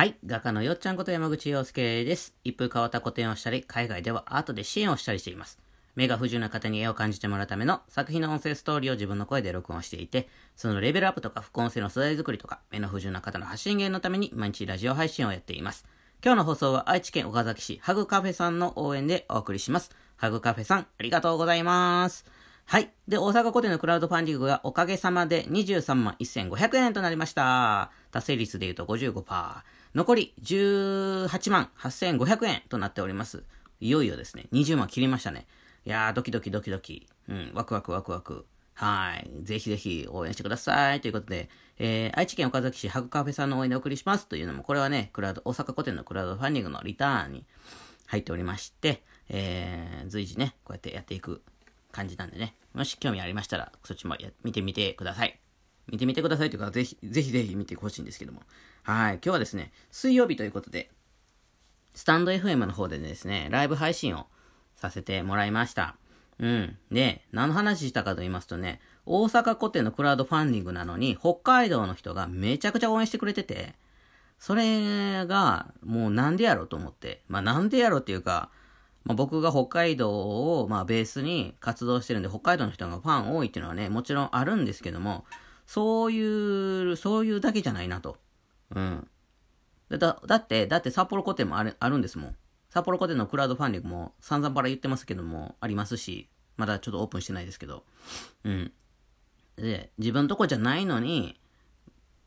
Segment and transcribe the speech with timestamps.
[0.00, 0.16] はい。
[0.24, 2.34] 画家のよっちゃんこと山口洋介です。
[2.42, 5.58] 一風変わった個展をしたり、海外ではアートで支援をしたりしています。
[5.94, 10.26] 目が不自由な方に絵を感じてもらうための作品の音声ストーリーを自分の声で録音していて、
[10.56, 15.84] そのレベルアップとか副音声の素材作りとか、目の不自由な方の発信源のために毎日ラジオ配信をやっています。
[16.24, 19.90] 今日の放送は愛知県岡崎市ハグカフェさんの応援でお送りします。
[20.16, 22.24] ハグカフェさん、ありがとうございます。
[22.64, 22.90] はい。
[23.06, 27.90] で、大阪古典のクラウドファンディングがおかげさまで23万1500円となりました。
[28.12, 29.79] 達成率で言うと55%。
[29.94, 33.42] 残り18万8500円となっております。
[33.80, 35.46] いよいよですね、20万切りましたね。
[35.84, 37.08] いやー、ドキドキドキドキ。
[37.28, 38.46] うん、ワクワクワクワク。
[38.74, 39.30] はい。
[39.42, 41.00] ぜひぜひ応援してください。
[41.00, 47.44] ということで、えー、愛知県岡崎市ハグカフェさんの応援でお送りしますというのも、これはね、クラウド、大阪古典のクラウドファンディングのリターンに
[48.06, 51.42] 入っておりまして、えー、随時ね、こうやってやっていく
[51.90, 55.40] 感じなんでね、もし興味ありましたら、そっちもや見てみてください。
[55.90, 58.42] 見てみてくださいというか、ぜひ、ぜひぜひ見てほしいんですけども。
[58.82, 59.14] はい。
[59.14, 60.90] 今日はですね、水曜日ということで、
[61.94, 64.26] スタンド FM の方でですね、ライブ配信を
[64.76, 65.96] させてもらいました。
[66.38, 66.78] うん。
[66.90, 73.74] で、何の話したかと言いますとね、大阪古典のクラウドファンディングなのに、北海道の人がめちゃくちゃ応援してくれてて、
[74.38, 78.50] それが、もうなんでやろうと思って、まあなんでやろうっていうか、
[79.04, 85.24] まあ、僕が北海道を、まあ、ベースに活動してるんで、北海道の人がファン多いっていうのはね、もちろんあるんですけども、
[85.70, 88.16] そういう、そういうだけじゃないなと。
[88.74, 89.08] うん。
[89.88, 92.36] だ、だって、だって札幌古典もあるあるんですもん。
[92.70, 97.84] 札幌古典のクラウドファンディングも散々パラ言ってますけども、ありますし、まだちょっとオープンしてないですけど。
[98.42, 98.72] うん。
[99.54, 101.40] で、自分のとこじゃないのに、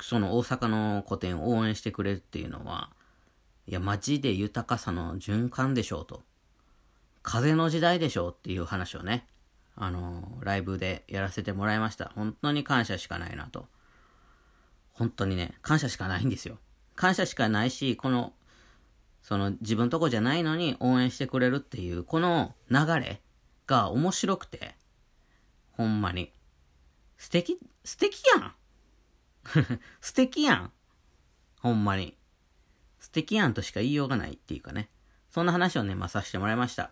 [0.00, 2.90] その大阪の古典を応援してくれるっていうのは、
[3.66, 6.22] いや、マジで豊かさの循環でしょうと。
[7.24, 9.26] 風の時代でしょうっていう話をね、
[9.76, 12.12] あの、ライブでやらせてもらいました。
[12.14, 13.66] 本当に感謝しかないなと。
[14.92, 16.58] 本当にね、感謝しかないんですよ。
[16.94, 18.34] 感謝しかないし、この、
[19.22, 23.22] その自分とこじゃないのに応援してくれるっていう、この流れ
[23.66, 24.74] が面白くて、
[25.72, 26.32] ほんまに。
[27.16, 28.54] 素敵、素敵やん
[30.00, 30.72] 素敵やん
[31.60, 32.16] ほんまに。
[33.00, 34.90] 素敵やんとしか言いようがないっていうかね。
[35.30, 36.90] そんな話をね、まあ、させてもらいました。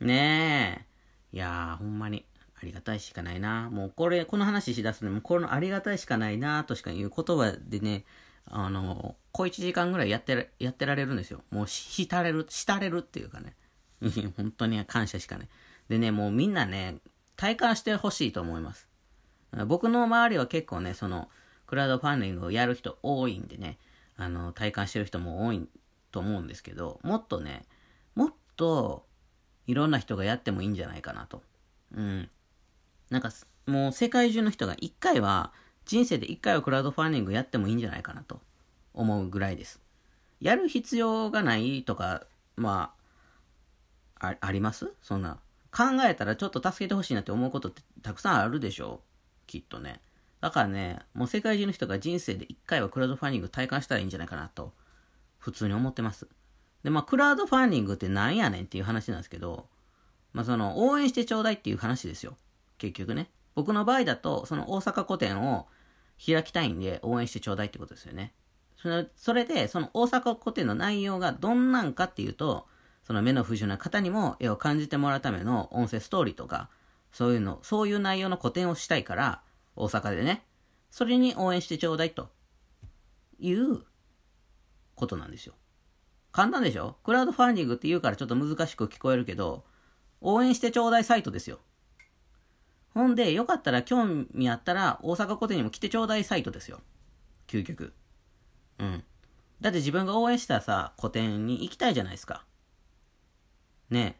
[0.00, 0.91] ねえ。
[1.32, 2.24] いやー、ほんまに。
[2.62, 3.70] ありがたいしかないな。
[3.70, 8.04] もうこれ、この話しだすのも、このありがたいしかないなとしか言う言葉でね、
[8.46, 11.42] あの、小一時間ぐらいやってら、やってられるんですよ。
[11.50, 13.56] もう、したれる、したれるっていうかね。
[14.36, 15.48] 本当に感謝しかない。
[15.88, 16.98] でね、もうみんなね、
[17.36, 18.88] 体感してほしいと思います。
[19.66, 21.28] 僕の周りは結構ね、その、
[21.66, 23.78] クラウドファンディングをやる人多いんでね、
[24.16, 25.66] あの、体感してる人も多い
[26.10, 27.64] と思うんですけど、もっとね、
[28.14, 29.06] もっと、
[29.66, 31.42] いろんな人がやってもいいんじゃないかなと。
[31.94, 32.28] うん。
[33.10, 33.30] なんか、
[33.66, 35.52] もう世界中の人が一回は、
[35.84, 38.40] 人生で一回はクラウドファンディングやってもいいんじゃないかなと
[38.94, 39.80] 思うぐらいです。
[40.40, 42.24] やる必要がないとか、
[42.56, 42.92] ま
[44.18, 44.92] あ、ああります？
[45.02, 45.38] そんな。
[45.70, 49.00] 考えたらちょっと助けてほしいなって思うことってたくさんあるでしょ
[49.46, 50.00] きっとね。
[50.40, 54.72] だからね、もう世界中の人が人生で一回はクラウドファンディング体感したらいいんじゃないかなと、
[55.38, 56.26] 普通に思ってます。
[56.82, 59.68] で、まあ、クラウドファンディングってなんやねんっていう話なんですけど、
[60.32, 62.36] まあ、その、応援してちょうだいっていう話ですよ。
[62.78, 63.30] 結局ね。
[63.54, 65.66] 僕の場合だと、その大阪古典を
[66.24, 68.32] 開きたいんで、応援してちょうだいってことですよね。
[68.76, 72.66] それそれで、その大阪古典の内容がどんなんかっていうと、
[73.04, 76.70] その目の不自由な方にも絵を感じてもらうための音声ストーリーとか、
[77.12, 79.42] そういうの、そういう内容の古典をしたいから、
[79.76, 80.44] 大阪でね、
[80.90, 82.30] それに応援してちょうだいと
[83.38, 83.82] いう
[84.94, 85.54] ことなんですよ。
[86.32, 86.96] 簡単でしょ？
[87.04, 89.64] クラウドファンディングって言うからちょっと難しく聞こえるけど、
[90.20, 91.60] 応援してちょうだいサイトですよ。
[92.94, 96.80] ほんで、よかったら興味あったら大阪古典にも来てちょうだいサイトですよ。
[97.46, 97.92] 究極。
[98.78, 99.04] うん。
[99.60, 102.44] だって自分が応援したさ、古典に行きたいじゃないですか。
[103.90, 104.16] ね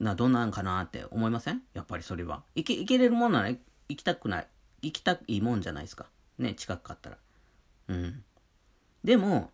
[0.00, 0.04] え。
[0.04, 1.62] な、どんなんかなって思いません？
[1.74, 2.42] やっぱりそれは。
[2.54, 3.58] 行け、行けれるもんなら行
[3.88, 4.46] きたくない。
[4.82, 6.06] 行きたいもんじゃないですか。
[6.38, 7.18] ね、近かったら。
[7.88, 8.24] うん。
[9.04, 9.50] でも、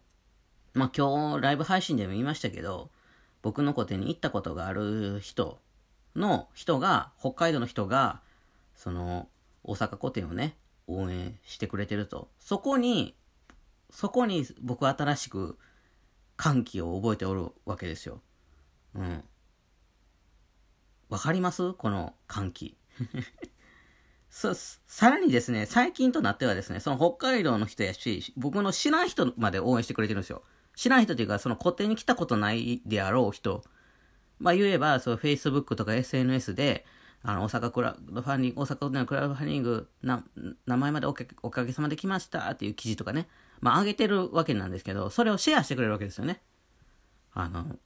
[0.75, 2.90] まあ今日ライブ配信でも言いましたけど、
[3.43, 5.61] 僕の個展に行ったことがある人
[6.17, 8.20] の人が、北海道の人が、
[8.75, 9.28] その、
[9.62, 10.56] 大阪古典をね、
[10.87, 12.31] 応援してくれてると。
[12.38, 13.14] そこに、
[13.90, 15.58] そこに僕は新しく
[16.37, 18.23] 歓喜を覚えておるわけですよ。
[18.94, 19.25] うん。
[21.08, 21.73] わかります？
[21.75, 22.76] この歓喜。
[24.31, 30.44] そ、さらにですね、最近となってはですね、その北海道の人やし、僕の知らん人まで応援してくれてるんですよ。
[30.80, 33.62] 知らん人というか、その古典に来たことないであろう人。
[34.38, 36.86] まあ言えば、そう、Facebook とか SNS で、
[37.22, 40.24] あの、大阪クラウドファンディング、大阪のクラウドファンディング、な、
[40.64, 43.28] 名前までおかおかげさまで来ましたっていう記事とかね、
[43.60, 46.40] まあ、上げてるわけなんですけど、それをシェアしてくれるわけですよね。
[47.34, 47.76] あの、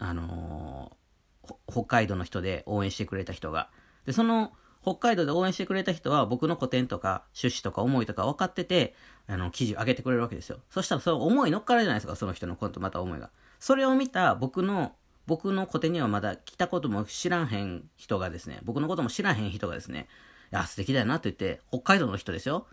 [0.00, 3.70] あのー、北海道の人で応援してくれた人が。
[4.04, 4.50] で、その、
[4.82, 8.94] 北海道で応援してくれた人は僕の古典とか趣旨とか思いとか分かってて、
[9.28, 10.58] あの、記事上げてくれるわけですよ。
[10.70, 13.30] そしたらその思い乗っからじゃないですか、その人のことまた思いが。
[13.60, 14.92] それを見た僕の
[15.26, 20.08] 僕の個展にはまだ来たことも知らんへん人がですね、僕のことも知らへん人がですね、
[20.52, 22.66] いや、素敵だよなって言って、北海道の人ですよ。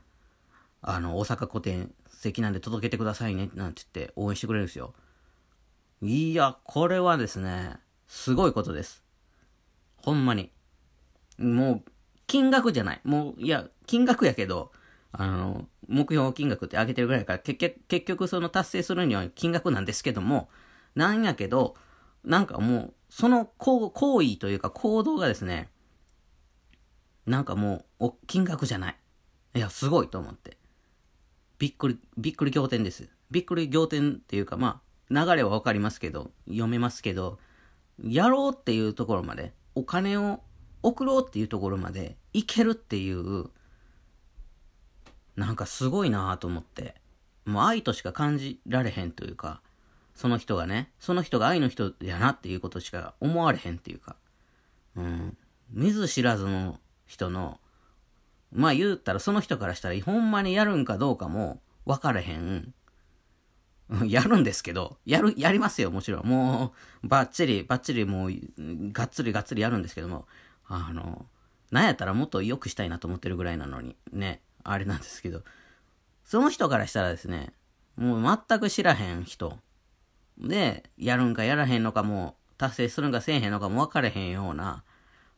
[0.81, 4.93] あの、大阪個展素敵なんで届けてくださいね、なんて言って応援してくれるんですよ。
[6.01, 7.77] いや、これはですね、
[8.07, 9.03] すごいことです。
[9.97, 10.51] ほんまに。
[11.37, 11.91] もう、
[12.29, 13.01] 金額じゃない。
[13.03, 14.71] もう、いや、金額やけど、
[15.11, 20.47] あの、目標金額って上げてるぐらいから、結局、結局その達成するには金額なんですけども、
[20.93, 21.75] なんやけど、
[22.23, 23.91] なんかもう、その行
[24.21, 25.71] 為というか行動がですね、
[27.25, 28.95] なんかもう、金額じゃない。
[29.55, 30.57] いや、すごいと思って。
[31.57, 33.09] びっくり、びっくり仰天です。
[33.31, 37.39] びっくり仰天っていうか、まあ、流れはわかりますけど、読めますけど、
[38.03, 40.41] やろうっていうところまで、お金を
[40.81, 43.49] 送ろうっていうところまで、いけるっていう、
[45.35, 46.95] なんかすごいなぁと思って、
[47.45, 49.61] もう愛としか感じられへんというか、
[50.15, 54.17] その人がね、その人が愛の人やなっていうことしか思われへんっていうか、
[54.95, 55.37] うん、
[55.71, 57.59] 見ず知らずの人の、
[58.51, 62.73] まあ言ったらその人からしたらほんまにやるんかどうかも分かれへん。
[64.05, 66.27] やるんですけど、やる、やりますよ、もちろん。
[66.27, 66.73] も
[67.03, 68.31] う、ばっちり、ばっちりもう、
[68.91, 70.27] がっつりがっつりやるんですけども、
[70.69, 71.25] あの、
[71.71, 75.41] なんやったらもっと良くしたいなと思ってるぐらいなのに、ね、あれなんですけど、
[76.23, 77.53] その人からしたらですね、
[77.97, 79.57] もう全く知らへん人、
[80.37, 84.83] で、やるんかやらへんのかも、達成するんかせえへんのかも分かれへんような、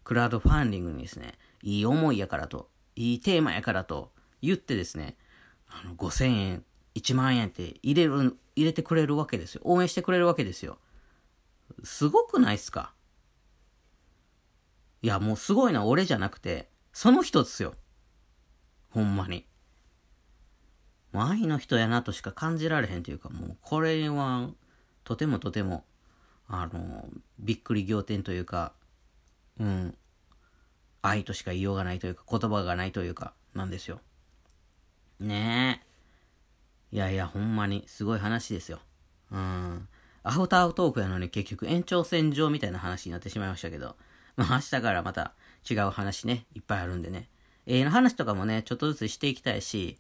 [0.03, 4.11] クラウドファンディングにですね、いい思いやからと、いいテーマやからと
[4.41, 5.15] 言ってですね、
[5.69, 9.61] あの、5000円、1万円って入れる、入れてくれるわけですよ。
[9.63, 10.77] 応援してくれるわけですよ。
[11.83, 12.93] すごくないっすか？
[15.01, 17.74] いや、もうすごいのは俺じゃなくて、その人っすよ。
[18.89, 19.48] ほんまに。
[21.13, 24.50] 愛の人やなとしか感じられへんというか、もうこれは
[25.03, 25.86] とてもとても、
[26.48, 27.09] あの、
[27.39, 28.74] びっくり仰天というか、
[29.59, 29.98] うん、
[31.01, 34.00] 愛としか言いようがないというか、言葉がないというか、なんですよ。
[35.19, 35.81] ね
[36.92, 36.95] え。
[36.95, 38.80] いやいや、ほんまに、すごい話ですよ。
[39.31, 39.88] うん。
[40.24, 43.95] アフタートークやのに結局延長線上みたいな話になってしまいましたけど、
[44.41, 45.33] まあ明日からまた
[45.69, 47.29] 違う話ね、いっぱいあるんでね。
[47.67, 49.97] えー、の話とかもね、ちょっとずつしていきたいし、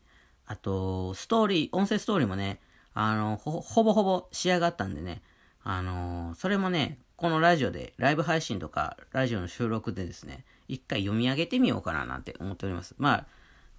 [0.47, 2.59] あと、ストーリー、音声ストーリーもね、
[2.93, 5.21] あの、ほ、ほぼほぼ仕上がったんでね、
[5.63, 12.95] あの、それもね、このラジオで、ライブ配信とか、ラジオの収録でですね、一回読み上げてみようかななんて思っております。
[12.97, 13.25] まあ、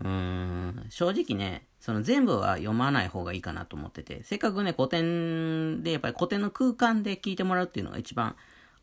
[0.00, 8.36] うーん、正直ね、その全部は読まない方がいいかなと思ってて、せっかくね、古典で、やっぱり古典の空間で聞いてもらうっていうのが一番、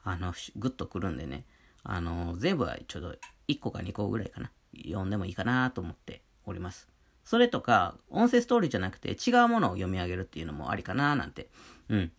[0.03, 1.45] あの、グッとくるんでね、
[1.83, 3.15] あの、全部はちょっと
[3.47, 6.87] 1個か2個ぐらいかな、読んでもいいかなと思っております。
[7.23, 11.49] それとか、音声ストーリーじゃなくて違うものを読み上げるっていうのもありかななんて、
[11.89, 12.11] うん。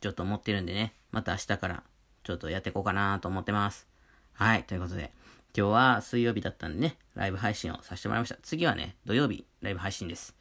[0.00, 1.82] ちょっと思ってるんでね、また明日から
[2.22, 3.88] ちょっとやっていこうかなと思ってます。
[4.32, 5.12] はい、ということで、
[5.56, 8.38] 今日は水曜日だったんでね、ライブ配信をさせてもらいました。
[8.42, 10.36] 次はね、土曜日、ライブ配信です。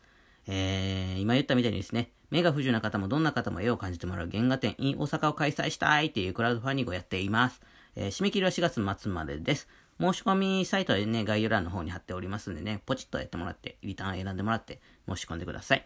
[0.47, 7.59] えー、今言ったみたいにですね、目が不自由な方もどんな方も絵を感じてもらう原画展 in 大阪を開催したいっていうクラウドファンディングをやっています。
[8.01, 9.67] えー、締め切りは4月末までです。
[9.99, 15.85] 申し込みサイトでね、概要欄の方に貼っておりますんでね、ポチッとやってもらって、リターン選んでもらって、申し込んでください。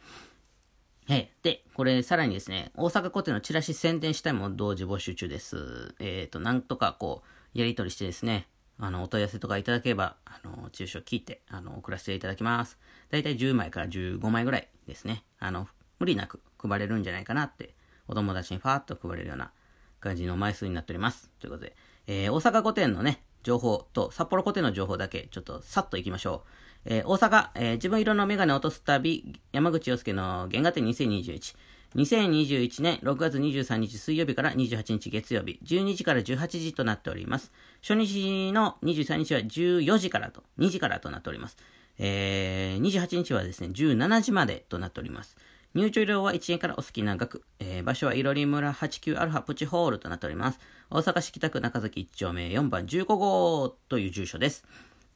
[1.10, 5.96] えで、これ、さらにですね、大阪古典のチラシ宣伝したいも同時募集中です。
[6.00, 7.24] えっ、ー、と、なんとかこ
[7.56, 12.78] う、やり取りしてですね、あの、お問い合わせとかいただければ、あの、住所聞いて、あの、送らせていただきます。
[13.10, 15.24] だいたい10枚から15枚ぐらいですね。
[15.40, 15.68] あの、
[15.98, 17.74] 無理なく配れるんじゃないかなって、
[18.08, 19.52] お友達にファーッと配れるような
[20.00, 21.32] 感じの枚数になっております。
[21.40, 21.76] ということで、
[22.08, 26.50] えー、大阪古典のね、情報と、札幌古典の情報だけ、ちょっとさっと行きましょう。
[26.86, 31.56] えー、大阪、えー、自分色のメガネ落とす旅、山口洋介の原画展2021。
[31.96, 37.52] 2021年6月23日水曜日から28日月曜日、12時から18時となっております。
[37.82, 41.58] 初日の23日は14時からと、2時からとなっております。
[42.00, 45.38] えー、28日はですね、17時までとなっております。
[45.76, 47.44] 入場料は1円からお好きな額。
[47.60, 50.60] えー、場所はいろり村 89α プチホールとなっております。
[50.92, 54.66] 大阪市北区中崎1丁目4番15号という住所です。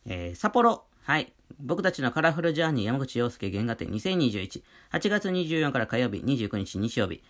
[0.07, 0.85] えー、札幌。
[1.03, 1.31] はい。
[1.59, 4.63] 僕たちのカラフルジャーニー山口洋介原画展2021。
[4.91, 7.21] 8月24から火曜日、29日日曜日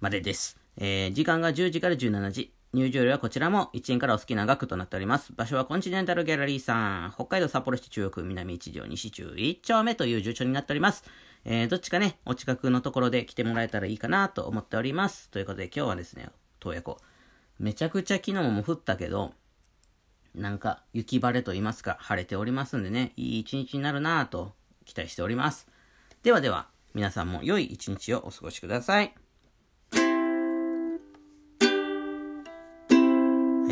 [0.00, 0.58] までです。
[0.76, 2.52] えー、時間が10時から17時。
[2.74, 5.32] 入場料はこちらも1円からお好きな額となっております。
[5.36, 11.04] 場所はコンチネンタルギャラリーさん、北海道札幌市中央区南一条西中1丁目という住所になっております。
[11.44, 15.30] えー、どっちかね、お近くのところで来てもらえたらいいかなと思っております。
[15.30, 16.98] ということで今日はですね、洞爺湖。
[17.60, 19.34] めちゃくちゃ昨日も降ったけど、
[20.34, 24.52] なんか雪晴れと言いますか、晴れておりますんでね、いい一日になるなぁと
[24.84, 25.68] 期待しております。
[26.24, 29.14] ではでは、皆さんも良い一日をお過ごしください。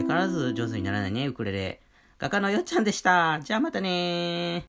[0.02, 1.80] 相変わらず上手にならないね、ウクレレ。
[2.18, 3.40] 画家のよっちゃんでした。
[3.42, 4.60] じゃあまたね